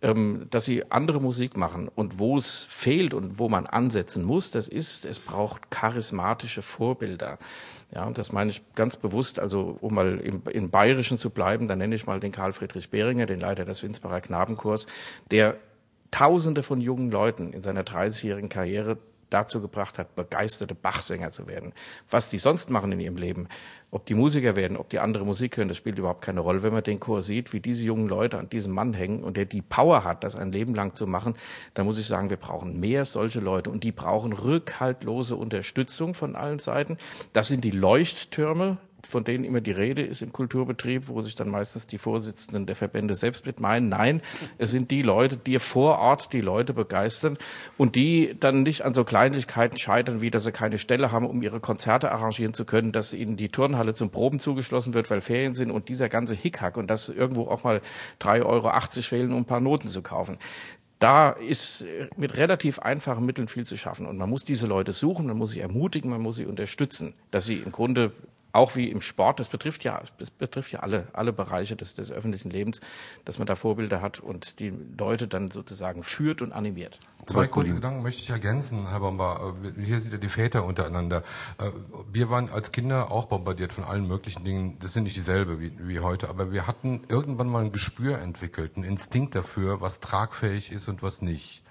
ähm, 0.00 0.46
dass 0.50 0.64
sie 0.64 0.90
andere 0.90 1.20
Musik 1.20 1.56
machen. 1.56 1.88
Und 1.88 2.18
wo 2.18 2.36
es 2.36 2.64
fehlt 2.68 3.14
und 3.14 3.38
wo 3.38 3.48
man 3.48 3.66
ansetzen 3.66 4.24
muss, 4.24 4.50
das 4.50 4.68
ist, 4.68 5.04
es 5.04 5.18
braucht 5.18 5.70
charismatische 5.70 6.62
Vorbilder. 6.62 7.38
Ja, 7.94 8.04
und 8.04 8.18
das 8.18 8.32
meine 8.32 8.50
ich 8.50 8.62
ganz 8.74 8.96
bewusst, 8.96 9.38
also 9.38 9.78
um 9.80 9.94
mal 9.94 10.18
im, 10.18 10.42
im 10.50 10.70
Bayerischen 10.70 11.18
zu 11.18 11.30
bleiben, 11.30 11.68
dann 11.68 11.78
nenne 11.78 11.94
ich 11.94 12.06
mal 12.06 12.20
den 12.20 12.32
Karl 12.32 12.52
Friedrich 12.52 12.90
Behringer, 12.90 13.26
den 13.26 13.40
Leiter 13.40 13.64
des 13.64 13.82
Winsbacher 13.82 14.20
Knabenchors, 14.20 14.86
der 15.30 15.56
Tausende 16.10 16.62
von 16.62 16.80
jungen 16.80 17.10
Leuten 17.10 17.52
in 17.52 17.60
seiner 17.60 17.82
30-jährigen 17.82 18.48
Karriere 18.48 18.96
dazu 19.30 19.60
gebracht 19.60 19.98
hat, 19.98 20.14
begeisterte 20.14 20.74
Bachsänger 20.74 21.30
zu 21.30 21.46
werden. 21.46 21.72
Was 22.10 22.30
die 22.30 22.38
sonst 22.38 22.70
machen 22.70 22.92
in 22.92 23.00
ihrem 23.00 23.16
Leben, 23.16 23.48
ob 23.90 24.04
die 24.06 24.14
Musiker 24.14 24.56
werden, 24.56 24.76
ob 24.76 24.90
die 24.90 24.98
andere 24.98 25.24
Musik 25.24 25.56
hören, 25.56 25.68
das 25.68 25.76
spielt 25.76 25.98
überhaupt 25.98 26.22
keine 26.22 26.40
Rolle. 26.40 26.62
Wenn 26.62 26.72
man 26.72 26.82
den 26.82 27.00
Chor 27.00 27.22
sieht, 27.22 27.52
wie 27.52 27.60
diese 27.60 27.84
jungen 27.84 28.08
Leute 28.08 28.38
an 28.38 28.50
diesem 28.50 28.72
Mann 28.72 28.92
hängen 28.92 29.24
und 29.24 29.36
der 29.36 29.46
die 29.46 29.62
Power 29.62 30.04
hat, 30.04 30.24
das 30.24 30.36
ein 30.36 30.52
Leben 30.52 30.74
lang 30.74 30.94
zu 30.94 31.06
machen, 31.06 31.34
dann 31.74 31.86
muss 31.86 31.98
ich 31.98 32.06
sagen, 32.06 32.30
wir 32.30 32.36
brauchen 32.36 32.78
mehr 32.78 33.04
solche 33.04 33.40
Leute 33.40 33.70
und 33.70 33.84
die 33.84 33.92
brauchen 33.92 34.32
rückhaltlose 34.32 35.36
Unterstützung 35.36 36.14
von 36.14 36.36
allen 36.36 36.58
Seiten. 36.58 36.98
Das 37.32 37.48
sind 37.48 37.64
die 37.64 37.70
Leuchttürme 37.70 38.78
von 39.08 39.24
denen 39.24 39.44
immer 39.44 39.60
die 39.60 39.72
Rede 39.72 40.02
ist 40.02 40.22
im 40.22 40.32
Kulturbetrieb, 40.32 41.08
wo 41.08 41.22
sich 41.22 41.34
dann 41.34 41.48
meistens 41.48 41.86
die 41.86 41.98
Vorsitzenden 41.98 42.66
der 42.66 42.76
Verbände 42.76 43.14
selbst 43.14 43.46
mit 43.46 43.58
meinen. 43.58 43.88
Nein, 43.88 44.20
es 44.58 44.70
sind 44.70 44.90
die 44.90 45.02
Leute, 45.02 45.36
die 45.36 45.58
vor 45.58 45.98
Ort 45.98 46.32
die 46.32 46.40
Leute 46.40 46.74
begeistern 46.74 47.38
und 47.76 47.94
die 47.96 48.36
dann 48.38 48.62
nicht 48.62 48.84
an 48.84 48.94
so 48.94 49.04
Kleinigkeiten 49.04 49.78
scheitern, 49.78 50.20
wie 50.20 50.30
dass 50.30 50.44
sie 50.44 50.52
keine 50.52 50.78
Stelle 50.78 51.10
haben, 51.10 51.26
um 51.26 51.42
ihre 51.42 51.60
Konzerte 51.60 52.12
arrangieren 52.12 52.54
zu 52.54 52.64
können, 52.64 52.92
dass 52.92 53.12
ihnen 53.12 53.36
die 53.36 53.48
Turnhalle 53.48 53.94
zum 53.94 54.10
Proben 54.10 54.40
zugeschlossen 54.40 54.94
wird, 54.94 55.10
weil 55.10 55.20
Ferien 55.20 55.54
sind 55.54 55.70
und 55.70 55.88
dieser 55.88 56.08
ganze 56.08 56.34
Hickhack 56.34 56.76
und 56.76 56.88
dass 56.90 57.08
irgendwo 57.08 57.48
auch 57.48 57.64
mal 57.64 57.80
3,80 58.20 58.44
Euro 58.44 59.02
fehlen, 59.02 59.32
um 59.32 59.38
ein 59.38 59.44
paar 59.46 59.60
Noten 59.60 59.88
zu 59.88 60.02
kaufen 60.02 60.38
da 60.98 61.30
ist 61.30 61.84
mit 62.16 62.36
relativ 62.36 62.80
einfachen 62.80 63.24
Mitteln 63.24 63.48
viel 63.48 63.64
zu 63.64 63.76
schaffen. 63.76 64.06
Und 64.06 64.18
man 64.18 64.28
muss 64.28 64.44
diese 64.44 64.66
Leute 64.66 64.92
suchen, 64.92 65.26
man 65.26 65.36
muss 65.36 65.50
sie 65.50 65.60
ermutigen, 65.60 66.10
man 66.10 66.20
muss 66.20 66.36
sie 66.36 66.46
unterstützen, 66.46 67.14
dass 67.30 67.46
sie 67.46 67.58
im 67.58 67.70
Grunde 67.70 68.12
auch 68.58 68.76
wie 68.76 68.90
im 68.90 69.00
Sport, 69.00 69.40
das 69.40 69.48
betrifft 69.48 69.84
ja, 69.84 70.02
das 70.18 70.30
betrifft 70.30 70.72
ja 70.72 70.80
alle, 70.80 71.08
alle 71.12 71.32
Bereiche 71.32 71.76
des, 71.76 71.94
des 71.94 72.10
öffentlichen 72.10 72.50
Lebens, 72.50 72.80
dass 73.24 73.38
man 73.38 73.46
da 73.46 73.54
Vorbilder 73.54 74.02
hat 74.02 74.20
und 74.20 74.58
die 74.60 74.72
Leute 74.98 75.28
dann 75.28 75.50
sozusagen 75.50 76.02
führt 76.02 76.42
und 76.42 76.52
animiert. 76.52 76.98
Zwei 77.26 77.46
kurze 77.46 77.74
Gedanken 77.74 78.02
möchte 78.02 78.22
ich 78.22 78.30
ergänzen, 78.30 78.88
Herr 78.88 79.00
Bomber. 79.00 79.54
Hier 79.78 80.00
sind 80.00 80.12
ja 80.12 80.18
die 80.18 80.28
Väter 80.28 80.64
untereinander. 80.64 81.22
Äh, 81.58 81.70
wir 82.10 82.30
waren 82.30 82.48
als 82.48 82.72
Kinder 82.72 83.10
auch 83.10 83.26
bombardiert 83.26 83.72
von 83.72 83.84
allen 83.84 84.06
möglichen 84.06 84.44
Dingen. 84.44 84.78
Das 84.80 84.92
sind 84.92 85.04
nicht 85.04 85.16
dieselbe 85.16 85.60
wie, 85.60 85.72
wie 85.78 86.00
heute, 86.00 86.28
aber 86.28 86.52
wir 86.52 86.66
hatten 86.66 87.02
irgendwann 87.08 87.48
mal 87.48 87.64
ein 87.64 87.72
Gespür 87.72 88.18
entwickelt, 88.18 88.76
einen 88.76 88.84
Instinkt 88.84 89.34
dafür, 89.34 89.80
was 89.80 90.00
tragfähig 90.00 90.72
ist 90.72 90.88
und 90.88 91.02
was 91.02 91.22
nicht. 91.22 91.62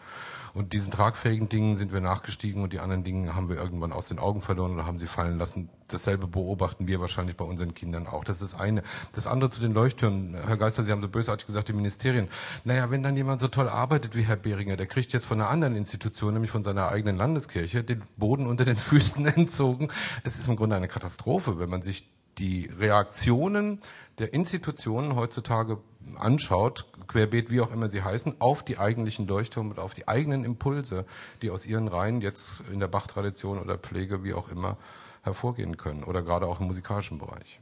Und 0.58 0.74
diesen 0.74 0.90
tragfähigen 0.90 1.50
Dingen 1.50 1.78
sind 1.78 1.94
wir 1.94 2.02
nachgestiegen 2.02 2.64
und 2.64 2.74
die 2.74 2.80
anderen 2.80 3.04
Dinge 3.04 3.36
haben 3.36 3.48
wir 3.48 3.58
irgendwann 3.58 3.94
aus 3.94 4.08
den 4.08 4.18
Augen 4.18 4.42
verloren 4.42 4.74
oder 4.74 4.88
haben 4.88 4.98
sie 4.98 5.06
fallen 5.06 5.38
lassen. 5.38 5.70
Dasselbe 5.88 6.26
beobachten 6.26 6.88
wir 6.88 7.00
wahrscheinlich 7.00 7.38
bei 7.38 7.46
unseren 7.46 7.76
Kindern 7.76 8.08
auch. 8.08 8.24
Das 8.24 8.42
ist 8.42 8.56
eine. 8.56 8.82
Das 9.12 9.28
andere 9.28 9.52
zu 9.52 9.62
den 9.62 9.72
Leuchttürmen. 9.72 10.34
Herr 10.34 10.58
Geister, 10.58 10.82
Sie 10.82 10.92
haben 10.92 11.04
so 11.04 11.10
bösartig 11.10 11.46
gesagt, 11.46 11.68
die 11.68 11.74
Ministerien. 11.74 12.28
Naja, 12.64 12.90
wenn 12.90 13.04
dann 13.04 13.16
jemand 13.16 13.40
so 13.40 13.50
toll 13.50 13.70
arbeitet 13.70 14.16
wie 14.16 14.24
Herr 14.24 14.36
Behringer, 14.36 14.78
der 14.78 14.88
kriegt 14.88 15.14
jetzt 15.14 15.26
von 15.26 15.40
einer 15.40 15.52
anderen 15.52 15.76
Institution, 15.76 16.34
nämlich 16.34 16.50
von 16.50 16.64
seiner 16.64 16.90
eigenen 16.90 17.18
Landeskirche, 17.18 17.84
den 17.84 18.02
Boden 18.18 18.48
unter 18.48 18.66
den 18.66 18.78
Füßen 18.78 19.28
entzogen. 19.28 19.90
Es 20.24 20.40
ist 20.40 20.48
im 20.48 20.56
Grunde 20.56 20.76
eine 20.76 20.88
Katastrophe, 20.88 21.60
wenn 21.60 21.70
man 21.70 21.84
sich 21.84 22.10
die 22.40 22.66
Reaktionen 22.80 23.80
der 24.18 24.34
Institutionen 24.34 25.16
heutzutage 25.16 25.78
anschaut, 26.16 26.86
querbeet, 27.08 27.50
wie 27.50 27.62
auch 27.62 27.72
immer 27.72 27.90
sie 27.90 28.04
heißen, 28.04 28.36
auf 28.40 28.64
die 28.64 28.78
eigentlichen 28.78 29.28
Leuchttürme 29.28 29.72
und 29.72 29.80
auf 29.80 29.94
die 29.94 30.08
eigenen 30.08 30.46
Impulse, 30.46 31.06
die 31.42 31.50
aus 31.50 31.66
ihren 31.66 31.88
Reihen 31.88 32.22
jetzt 32.22 32.62
in 32.72 32.80
der 32.80 32.88
Bachtradition 32.88 33.60
oder 33.60 33.78
Pflege, 33.78 34.24
wie 34.24 34.34
auch 34.34 34.50
immer, 34.50 34.78
hervorgehen 35.24 35.78
können 35.78 36.04
oder 36.04 36.22
gerade 36.22 36.48
auch 36.48 36.60
im 36.60 36.68
musikalischen 36.68 37.18
Bereich. 37.18 37.60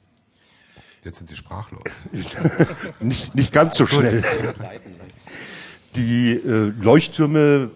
Jetzt 1.04 1.20
sind 1.20 1.28
Sie 1.30 1.36
sprachlos. 1.36 1.84
nicht, 3.00 3.36
nicht 3.36 3.54
ganz 3.54 3.78
so 3.78 3.86
schnell. 3.86 4.24
Die 5.96 6.32
äh, 6.34 6.74
Leuchttürme 6.80 7.72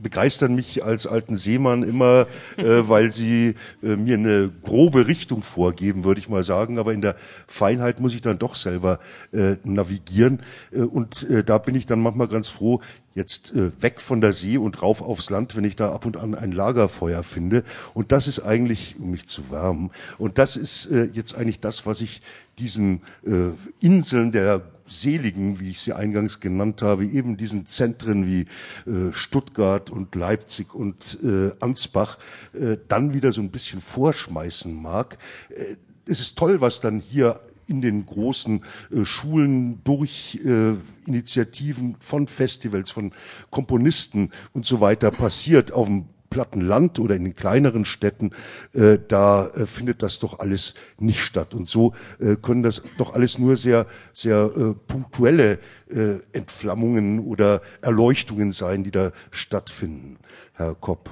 begeistern 0.00 0.54
mich 0.54 0.84
als 0.84 1.06
alten 1.06 1.36
Seemann 1.36 1.82
immer, 1.82 2.26
äh, 2.56 2.64
weil 2.88 3.10
sie 3.10 3.54
äh, 3.82 3.96
mir 3.96 4.14
eine 4.14 4.50
grobe 4.62 5.06
Richtung 5.06 5.42
vorgeben, 5.42 6.04
würde 6.04 6.20
ich 6.20 6.28
mal 6.28 6.44
sagen. 6.44 6.78
Aber 6.78 6.92
in 6.92 7.00
der 7.00 7.16
Feinheit 7.46 8.00
muss 8.00 8.14
ich 8.14 8.20
dann 8.20 8.38
doch 8.38 8.54
selber 8.54 8.98
äh, 9.32 9.56
navigieren. 9.64 10.40
Äh, 10.72 10.82
und 10.82 11.28
äh, 11.28 11.44
da 11.44 11.58
bin 11.58 11.74
ich 11.74 11.86
dann 11.86 12.00
manchmal 12.00 12.28
ganz 12.28 12.48
froh, 12.48 12.80
jetzt 13.18 13.54
äh, 13.54 13.70
weg 13.82 14.00
von 14.00 14.22
der 14.22 14.32
See 14.32 14.56
und 14.56 14.80
rauf 14.80 15.02
aufs 15.02 15.28
Land, 15.28 15.56
wenn 15.56 15.64
ich 15.64 15.76
da 15.76 15.92
ab 15.92 16.06
und 16.06 16.16
an 16.16 16.34
ein 16.34 16.52
Lagerfeuer 16.52 17.22
finde. 17.22 17.64
Und 17.92 18.12
das 18.12 18.28
ist 18.28 18.40
eigentlich, 18.40 18.96
um 18.98 19.10
mich 19.10 19.26
zu 19.26 19.50
wärmen, 19.50 19.90
und 20.16 20.38
das 20.38 20.56
ist 20.56 20.86
äh, 20.86 21.04
jetzt 21.12 21.34
eigentlich 21.34 21.60
das, 21.60 21.84
was 21.84 22.00
ich 22.00 22.22
diesen 22.58 23.02
äh, 23.26 23.50
Inseln 23.80 24.32
der 24.32 24.62
Seligen, 24.86 25.60
wie 25.60 25.70
ich 25.70 25.80
sie 25.80 25.92
eingangs 25.92 26.40
genannt 26.40 26.80
habe, 26.80 27.04
eben 27.04 27.36
diesen 27.36 27.66
Zentren 27.66 28.26
wie 28.26 28.46
äh, 28.90 29.12
Stuttgart 29.12 29.90
und 29.90 30.14
Leipzig 30.14 30.74
und 30.74 31.18
äh, 31.22 31.50
Ansbach, 31.60 32.18
äh, 32.54 32.78
dann 32.88 33.12
wieder 33.12 33.32
so 33.32 33.42
ein 33.42 33.50
bisschen 33.50 33.80
vorschmeißen 33.80 34.72
mag. 34.80 35.18
Äh, 35.50 35.76
es 36.06 36.20
ist 36.20 36.38
toll, 36.38 36.60
was 36.60 36.80
dann 36.80 37.00
hier 37.00 37.38
in 37.68 37.80
den 37.80 38.06
großen 38.06 38.64
äh, 38.90 39.04
Schulen 39.04 39.82
durch 39.84 40.40
äh, 40.44 40.74
Initiativen 41.06 41.96
von 42.00 42.26
Festivals, 42.26 42.90
von 42.90 43.12
Komponisten 43.50 44.30
und 44.52 44.66
so 44.66 44.80
weiter 44.80 45.10
passiert 45.10 45.72
auf 45.72 45.86
dem 45.86 46.06
platten 46.30 46.60
Land 46.60 46.98
oder 46.98 47.16
in 47.16 47.24
den 47.24 47.34
kleineren 47.34 47.84
Städten, 47.84 48.32
äh, 48.72 48.98
da 49.06 49.46
äh, 49.48 49.66
findet 49.66 50.02
das 50.02 50.18
doch 50.18 50.40
alles 50.40 50.74
nicht 50.98 51.20
statt. 51.20 51.54
Und 51.54 51.68
so 51.68 51.94
äh, 52.18 52.36
können 52.36 52.62
das 52.62 52.82
doch 52.98 53.14
alles 53.14 53.38
nur 53.38 53.56
sehr, 53.56 53.86
sehr 54.12 54.50
äh, 54.56 54.74
punktuelle 54.74 55.58
äh, 55.88 56.18
Entflammungen 56.32 57.20
oder 57.20 57.62
Erleuchtungen 57.80 58.52
sein, 58.52 58.84
die 58.84 58.90
da 58.90 59.12
stattfinden. 59.30 60.18
Herr 60.54 60.74
Kopp. 60.74 61.10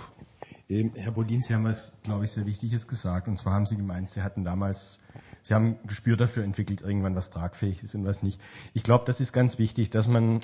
Ähm, 0.69 0.93
Herr 0.95 1.13
Bolin, 1.13 1.43
Sie 1.43 1.55
haben 1.55 1.65
was, 1.65 1.97
glaube 2.03 2.25
ich, 2.25 2.33
sehr 2.33 2.45
Wichtiges 2.47 2.89
gesagt. 2.89 3.29
Und 3.29 3.39
zwar 3.39 3.55
haben 3.55 3.67
Sie 3.67 3.77
gemeint, 3.77 4.11
Sie 4.11 4.23
hatten 4.23 4.45
damals, 4.45 4.99
Sie 5.47 5.55
haben 5.55 5.77
ein 5.81 5.87
Gespür 5.87 6.17
dafür 6.17 6.43
entwickelt, 6.43 6.81
irgendwann 6.81 7.15
was 7.15 7.31
tragfähig 7.31 7.81
ist 7.85 7.95
und 7.95 8.05
was 8.05 8.21
nicht. 8.21 8.41
Ich 8.75 8.83
glaube, 8.83 9.05
das 9.05 9.21
ist 9.21 9.33
ganz 9.33 9.61
wichtig, 9.61 9.91
dass 9.91 10.09
man 10.09 10.41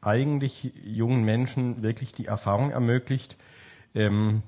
eigentlich 0.00 0.72
jungen 0.82 1.22
Menschen 1.24 1.84
wirklich 1.84 2.12
die 2.12 2.26
Erfahrung 2.26 2.72
ermöglicht, 2.72 3.36
ähm, 3.94 4.42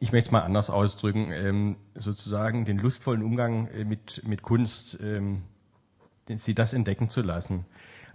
ich 0.00 0.10
möchte 0.10 0.26
es 0.26 0.32
mal 0.32 0.40
anders 0.40 0.68
ausdrücken, 0.68 1.30
ähm, 1.30 1.76
sozusagen 1.94 2.64
den 2.64 2.78
lustvollen 2.78 3.22
Umgang 3.22 3.68
äh, 3.68 3.84
mit, 3.84 4.26
mit 4.26 4.42
Kunst, 4.42 4.98
ähm, 5.00 5.42
sie 6.26 6.54
das 6.54 6.72
entdecken 6.72 7.08
zu 7.08 7.22
lassen. 7.22 7.66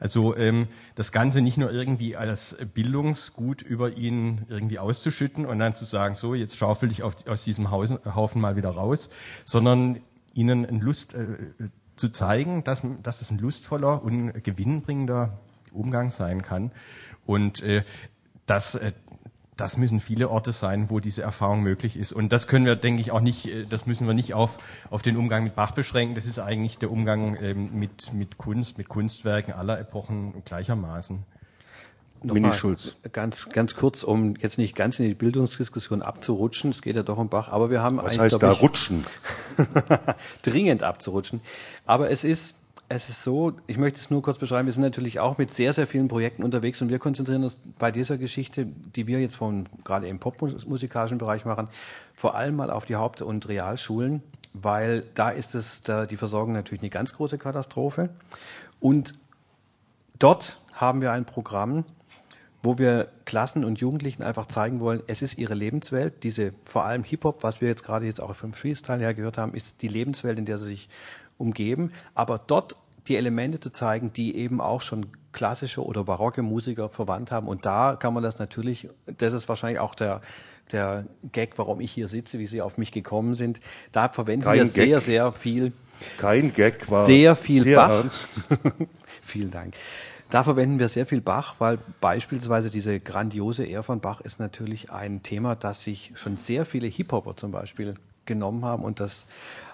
Also 0.02 0.36
ähm, 0.36 0.68
das 0.96 1.14
Ganze 1.14 1.40
nicht 1.40 1.56
nur 1.56 1.72
irgendwie 1.72 2.18
als 2.18 2.58
Bildungsgut 2.74 3.62
über 3.62 3.96
ihn 3.96 4.46
irgendwie 4.50 4.80
auszuschütten 4.80 5.46
und 5.46 5.60
dann 5.60 5.78
zu 5.78 5.86
sagen, 5.86 6.16
so 6.16 6.36
jetzt 6.36 6.58
schaufel 6.58 6.92
ich 6.92 7.04
auf, 7.04 7.26
aus 7.26 7.46
diesem 7.46 7.72
Hausen, 7.72 8.00
Haufen 8.04 8.42
mal 8.42 8.58
wieder 8.58 8.72
raus, 8.72 9.10
sondern 9.46 10.02
ihnen 10.36 10.66
ein 10.66 10.82
Lust 10.82 11.16
äh, 11.16 11.26
zu 11.96 12.10
zeigen, 12.10 12.64
dass, 12.64 12.84
dass 13.02 13.22
es 13.22 13.32
ein 13.32 13.40
lustvoller 13.40 14.04
und 14.04 14.44
gewinnbringender 14.44 15.40
Umgang 15.72 16.12
sein 16.12 16.42
kann. 16.42 16.72
Und 17.26 17.64
äh, 17.64 17.84
das, 18.46 18.76
äh, 18.76 18.92
das 19.58 19.78
müssen 19.78 20.00
viele 20.00 20.30
Orte 20.30 20.52
sein, 20.52 20.90
wo 20.90 21.00
diese 21.00 21.22
Erfahrung 21.22 21.64
möglich 21.64 21.96
ist. 21.96 22.12
Und 22.12 22.32
das 22.32 22.48
können 22.48 22.66
wir, 22.66 22.76
denke 22.76 23.02
ich, 23.02 23.12
auch 23.12 23.22
nicht, 23.22 23.48
äh, 23.48 23.66
das 23.66 23.86
müssen 23.86 24.08
wir 24.08 24.14
nicht 24.14 24.34
auf, 24.34 24.58
auf 24.90 25.02
den 25.02 25.18
Umgang 25.18 25.44
mit 25.44 25.56
Bach 25.56 25.72
beschränken. 25.72 26.16
Das 26.16 26.26
ist 26.26 26.40
eigentlich 26.40 26.78
der 26.78 26.92
Umgang 26.92 27.38
ähm, 27.42 27.72
mit, 27.74 28.14
mit 28.14 28.38
Kunst, 28.38 28.78
mit 28.78 28.90
Kunstwerken 28.90 29.54
aller 29.54 29.80
Epochen 29.80 30.44
gleichermaßen. 30.44 31.24
Mini 32.24 32.54
Schulz. 32.54 32.96
Ganz, 33.12 33.50
ganz 33.50 33.76
kurz, 33.76 34.04
um 34.04 34.36
jetzt 34.38 34.58
nicht 34.58 34.76
ganz 34.76 35.00
in 35.00 35.06
die 35.06 35.14
Bildungsdiskussion 35.14 36.02
abzurutschen. 36.02 36.72
Es 36.72 36.82
geht 36.82 36.96
ja 36.96 37.04
doch 37.04 37.18
um 37.18 37.30
Bach, 37.30 37.50
aber 37.50 37.70
wir 37.70 37.82
haben 37.84 37.98
Was 37.98 38.18
heißt 38.18 38.42
da 38.42 38.52
ich, 38.52 38.62
rutschen? 38.62 39.06
dringend 40.42 40.84
abzurutschen. 40.84 41.42
Aber 41.86 42.10
es 42.10 42.24
ist, 42.24 42.56
es 42.90 43.10
ist 43.10 43.24
so, 43.24 43.54
ich 43.68 43.78
möchte 43.78 44.00
es 44.00 44.10
nur 44.10 44.22
kurz 44.22 44.38
beschreiben, 44.38 44.66
wir 44.66 44.74
sind 44.74 44.84
natürlich 44.84 45.20
auch 45.20 45.38
mit 45.38 45.54
sehr, 45.54 45.74
sehr 45.74 45.88
vielen 45.88 46.08
Projekten 46.08 46.44
unterwegs 46.44 46.82
und 46.82 46.90
wir 46.90 47.00
konzentrieren 47.00 47.44
uns 47.44 47.60
bei 47.80 47.92
dieser 47.92 48.18
Geschichte, 48.18 48.66
die 48.66 49.08
wir 49.08 49.20
jetzt 49.20 49.36
von, 49.36 49.68
gerade 49.84 50.08
im 50.08 50.20
popmusikalischen 50.20 51.18
Bereich 51.18 51.46
machen, 51.46 51.68
vor 52.16 52.36
allem 52.36 52.56
mal 52.56 52.70
auf 52.70 52.86
die 52.86 52.96
Haupt- 52.96 53.22
und 53.22 53.48
Realschulen, 53.48 54.24
weil 54.54 55.04
da 55.16 55.30
ist 55.30 55.56
es 55.56 55.82
da 55.82 56.06
die 56.06 56.18
Versorgung 56.18 56.54
natürlich 56.54 56.82
eine 56.82 56.90
ganz 56.90 57.14
große 57.14 57.38
Katastrophe. 57.38 58.10
Und 58.80 59.16
dort 60.20 60.62
haben 60.74 61.02
wir 61.02 61.12
ein 61.12 61.26
Programm, 61.26 61.86
wo 62.66 62.78
wir 62.78 63.10
Klassen 63.26 63.64
und 63.64 63.80
Jugendlichen 63.80 64.24
einfach 64.24 64.48
zeigen 64.48 64.80
wollen, 64.80 65.04
es 65.08 65.22
ist 65.22 65.38
ihre 65.38 65.54
Lebenswelt. 65.54 66.24
Diese 66.24 66.54
vor 66.66 66.84
allem 66.84 67.04
Hip-Hop, 67.04 67.44
was 67.44 67.62
wir 67.62 67.68
jetzt 67.68 67.84
gerade 67.84 68.06
jetzt 68.06 68.20
auch 68.20 68.36
vom 68.36 68.54
Freestyle 68.54 69.00
her 69.00 69.14
gehört 69.14 69.38
haben, 69.38 69.54
ist 69.54 69.82
die 69.82 69.88
Lebenswelt, 69.88 70.40
in 70.40 70.46
der 70.46 70.58
sie 70.58 70.66
sich 70.66 70.90
umgeben, 71.38 71.92
aber 72.14 72.40
dort 72.40 72.76
die 73.08 73.18
Elemente 73.18 73.60
zu 73.60 73.72
zeigen, 73.72 74.12
die 74.14 74.36
eben 74.36 74.62
auch 74.62 74.82
schon 74.82 75.08
klassische 75.32 75.86
oder 75.86 76.04
barocke 76.04 76.42
Musiker 76.42 76.90
verwandt 76.90 77.32
haben. 77.32 77.48
Und 77.48 77.66
da 77.66 77.96
kann 77.96 78.14
man 78.14 78.24
das 78.24 78.40
natürlich, 78.40 78.90
das 79.06 79.34
ist 79.34 79.48
wahrscheinlich 79.48 79.80
auch 79.80 79.94
der, 79.94 80.22
der 80.72 81.06
Gag, 81.32 81.58
warum 81.58 81.82
ich 81.82 81.92
hier 81.92 82.08
sitze, 82.08 82.40
wie 82.40 82.48
Sie 82.48 82.62
auf 82.62 82.80
mich 82.80 82.92
gekommen 82.92 83.36
sind. 83.36 83.60
Da 83.92 84.10
verwenden 84.10 84.46
Kein 84.46 84.56
wir 84.56 84.64
Gag. 84.64 84.72
sehr, 84.72 85.02
sehr 85.02 85.32
viel. 85.34 85.74
Kein 86.18 86.52
Gag 86.54 86.90
war 86.90 87.06
sehr 87.06 87.36
viel 87.36 87.64
sehr 87.64 87.76
Bach. 87.76 87.90
Ernst. 87.90 88.30
Vielen 89.22 89.52
Dank. 89.52 89.76
Da 90.36 90.44
verwenden 90.44 90.80
wir 90.80 90.90
sehr 90.90 91.06
viel 91.06 91.22
Bach, 91.22 91.56
weil 91.60 91.80
beispielsweise 92.02 92.70
diese 92.70 93.00
grandiose 93.00 93.64
Ehr 93.64 93.84
von 93.84 94.02
Bach 94.02 94.20
ist 94.20 94.38
natürlich 94.38 94.92
ein 94.92 95.24
Thema, 95.24 95.56
das 95.56 95.82
sich 95.82 96.12
schon 96.16 96.36
sehr 96.36 96.66
viele 96.66 96.88
Hip-Hopper 96.88 97.38
zum 97.38 97.52
Beispiel 97.54 97.94
genommen 98.26 98.66
haben 98.66 98.84
und 98.84 99.00
das 99.00 99.28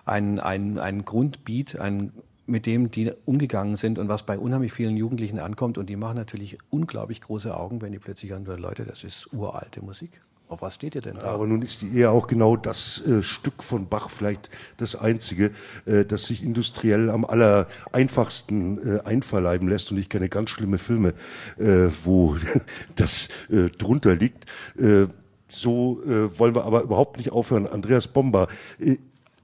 ein, 0.05 0.39
ein, 0.39 0.77
ein 0.77 1.03
Grundbeat, 1.03 1.79
ein, 1.79 2.13
mit 2.45 2.67
dem 2.67 2.91
die 2.91 3.11
umgegangen 3.25 3.75
sind 3.75 3.97
und 3.97 4.07
was 4.07 4.21
bei 4.21 4.37
unheimlich 4.37 4.71
vielen 4.71 4.97
Jugendlichen 4.97 5.39
ankommt. 5.39 5.79
Und 5.79 5.89
die 5.89 5.95
machen 5.95 6.17
natürlich 6.17 6.59
unglaublich 6.69 7.21
große 7.21 7.57
Augen, 7.57 7.81
wenn 7.81 7.91
die 7.91 7.97
plötzlich 7.97 8.29
hören, 8.29 8.45
Leute, 8.45 8.85
das 8.85 9.03
ist 9.03 9.33
uralte 9.33 9.81
Musik. 9.81 10.21
Auf 10.51 10.61
was 10.61 10.75
steht 10.75 10.95
ihr 10.95 11.01
denn 11.01 11.15
da? 11.15 11.21
Aber 11.21 11.47
nun 11.47 11.61
ist 11.61 11.81
die 11.81 11.97
eher 11.97 12.11
auch 12.11 12.27
genau 12.27 12.57
das 12.57 13.01
äh, 13.07 13.23
Stück 13.23 13.63
von 13.63 13.87
Bach 13.87 14.09
vielleicht 14.09 14.49
das 14.75 14.97
einzige, 14.97 15.51
äh, 15.85 16.03
das 16.03 16.25
sich 16.25 16.43
industriell 16.43 17.09
am 17.09 17.23
aller 17.23 17.67
einfachsten 17.93 18.97
äh, 18.97 18.99
einverleiben 19.05 19.69
lässt. 19.69 19.93
Und 19.93 19.97
ich 19.97 20.09
kenne 20.09 20.27
ganz 20.27 20.49
schlimme 20.49 20.77
Filme, 20.77 21.13
äh, 21.57 21.87
wo 22.03 22.35
das 22.97 23.29
äh, 23.49 23.69
drunter 23.69 24.13
liegt. 24.13 24.43
Äh, 24.77 25.05
so 25.47 26.01
wollen 26.05 26.55
wir 26.55 26.63
aber 26.63 26.81
überhaupt 26.81 27.17
nicht 27.17 27.33
aufhören. 27.33 27.67
Andreas 27.67 28.07
Bomber, 28.07 28.47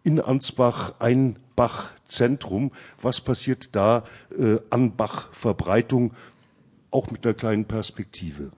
in 0.03 0.21
Ansbach 0.21 0.93
ein 0.99 1.37
Bachzentrum. 1.57 2.71
Was 3.01 3.19
passiert 3.19 3.75
da 3.75 4.05
an 4.69 4.95
Bachverbreitung, 4.95 6.13
auch 6.91 7.11
mit 7.11 7.25
einer 7.25 7.33
kleinen 7.33 7.65
Perspektive? 7.65 8.51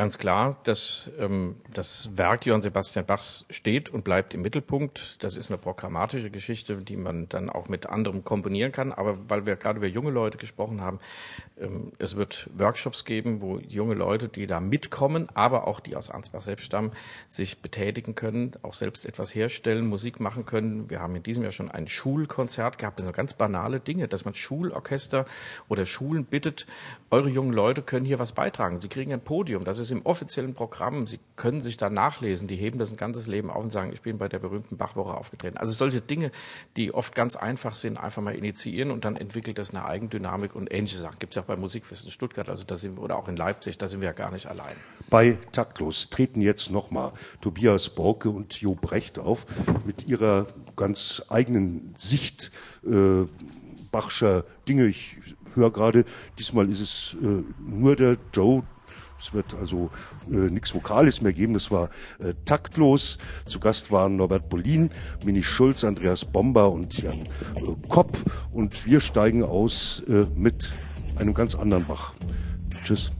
Ganz 0.00 0.16
klar, 0.16 0.56
dass 0.64 1.10
ähm, 1.18 1.56
das 1.74 2.16
Werk 2.16 2.46
Johann 2.46 2.62
Sebastian 2.62 3.04
Bachs 3.04 3.44
steht 3.50 3.90
und 3.90 4.02
bleibt 4.02 4.32
im 4.32 4.40
Mittelpunkt. 4.40 5.22
Das 5.22 5.36
ist 5.36 5.50
eine 5.50 5.58
programmatische 5.58 6.30
Geschichte, 6.30 6.78
die 6.78 6.96
man 6.96 7.28
dann 7.28 7.50
auch 7.50 7.68
mit 7.68 7.84
anderem 7.84 8.24
komponieren 8.24 8.72
kann. 8.72 8.92
Aber 8.92 9.18
weil 9.28 9.44
wir 9.44 9.56
gerade 9.56 9.76
über 9.76 9.86
junge 9.86 10.10
Leute 10.10 10.38
gesprochen 10.38 10.80
haben, 10.80 11.00
ähm, 11.60 11.92
es 11.98 12.16
wird 12.16 12.48
Workshops 12.56 13.04
geben, 13.04 13.42
wo 13.42 13.58
junge 13.58 13.92
Leute, 13.92 14.28
die 14.28 14.46
da 14.46 14.58
mitkommen, 14.58 15.28
aber 15.34 15.68
auch 15.68 15.80
die 15.80 15.94
aus 15.96 16.10
Ansbach 16.10 16.40
selbst 16.40 16.64
stammen, 16.64 16.92
sich 17.28 17.60
betätigen 17.60 18.14
können, 18.14 18.52
auch 18.62 18.72
selbst 18.72 19.04
etwas 19.04 19.34
herstellen, 19.34 19.86
Musik 19.86 20.18
machen 20.18 20.46
können. 20.46 20.88
Wir 20.88 21.00
haben 21.00 21.14
in 21.14 21.22
diesem 21.22 21.42
Jahr 21.42 21.52
schon 21.52 21.70
ein 21.70 21.88
Schulkonzert 21.88 22.78
gehabt. 22.78 22.98
Das 22.98 23.04
sind 23.04 23.14
ganz 23.14 23.34
banale 23.34 23.80
Dinge, 23.80 24.08
dass 24.08 24.24
man 24.24 24.32
Schulorchester 24.32 25.26
oder 25.68 25.84
Schulen 25.84 26.24
bittet, 26.24 26.66
eure 27.10 27.28
jungen 27.28 27.52
Leute 27.52 27.82
können 27.82 28.06
hier 28.06 28.18
was 28.18 28.32
beitragen. 28.32 28.80
Sie 28.80 28.88
kriegen 28.88 29.12
ein 29.12 29.20
Podium. 29.20 29.64
Das 29.64 29.78
ist 29.78 29.89
im 29.90 30.04
offiziellen 30.04 30.54
Programm. 30.54 31.06
Sie 31.06 31.18
können 31.36 31.60
sich 31.60 31.76
da 31.76 31.90
nachlesen. 31.90 32.48
Die 32.48 32.56
heben 32.56 32.78
das 32.78 32.90
ein 32.90 32.96
ganzes 32.96 33.26
Leben 33.26 33.50
auf 33.50 33.62
und 33.62 33.70
sagen, 33.70 33.92
ich 33.92 34.02
bin 34.02 34.18
bei 34.18 34.28
der 34.28 34.38
berühmten 34.38 34.76
Bachwoche 34.76 35.14
aufgetreten. 35.14 35.56
Also 35.56 35.72
solche 35.72 36.00
Dinge, 36.00 36.30
die 36.76 36.92
oft 36.92 37.14
ganz 37.14 37.36
einfach 37.36 37.74
sind, 37.74 37.96
einfach 37.96 38.22
mal 38.22 38.34
initiieren 38.34 38.90
und 38.90 39.04
dann 39.04 39.16
entwickelt 39.16 39.58
das 39.58 39.70
eine 39.70 39.84
Eigendynamik 39.84 40.54
und 40.54 40.72
ähnliche 40.72 40.98
Sachen. 40.98 41.18
Gibt 41.18 41.32
es 41.32 41.36
ja 41.36 41.42
auch 41.42 41.46
bei 41.46 41.56
Musikfest 41.56 42.04
in 42.04 42.10
Stuttgart, 42.10 42.48
also 42.48 42.64
da 42.64 42.76
sind 42.76 42.96
wir, 42.96 43.02
oder 43.02 43.16
auch 43.16 43.28
in 43.28 43.36
Leipzig, 43.36 43.78
da 43.78 43.88
sind 43.88 44.00
wir 44.00 44.08
ja 44.08 44.12
gar 44.12 44.30
nicht 44.30 44.46
allein. 44.46 44.76
Bei 45.08 45.38
Taktlos 45.52 46.10
treten 46.10 46.40
jetzt 46.40 46.70
nochmal 46.70 47.12
Tobias 47.40 47.88
Borke 47.88 48.30
und 48.30 48.60
Jo 48.60 48.74
Brecht 48.74 49.18
auf 49.18 49.46
mit 49.84 50.06
ihrer 50.06 50.46
ganz 50.76 51.22
eigenen 51.28 51.94
Sicht 51.96 52.50
äh, 52.84 53.26
Bachscher 53.90 54.44
Dinge. 54.68 54.86
Ich 54.86 55.16
höre 55.54 55.72
gerade, 55.72 56.04
diesmal 56.38 56.68
ist 56.68 56.80
es 56.80 57.16
äh, 57.20 57.42
nur 57.58 57.96
der 57.96 58.16
Joe, 58.32 58.62
es 59.20 59.34
wird 59.34 59.54
also 59.54 59.90
äh, 60.30 60.34
nichts 60.34 60.74
Vokales 60.74 61.20
mehr 61.20 61.32
geben. 61.32 61.52
Das 61.52 61.70
war 61.70 61.90
äh, 62.18 62.34
taktlos. 62.44 63.18
Zu 63.46 63.60
Gast 63.60 63.92
waren 63.92 64.16
Norbert 64.16 64.48
Bolin, 64.48 64.90
Mini 65.24 65.42
Schulz, 65.42 65.84
Andreas 65.84 66.24
Bomber 66.24 66.70
und 66.72 67.00
Jan 67.00 67.20
äh, 67.20 67.28
Kopp. 67.88 68.16
Und 68.52 68.86
wir 68.86 69.00
steigen 69.00 69.44
aus 69.44 70.02
äh, 70.08 70.26
mit 70.34 70.72
einem 71.16 71.34
ganz 71.34 71.54
anderen 71.54 71.84
Bach. 71.84 72.14
Tschüss. 72.84 73.12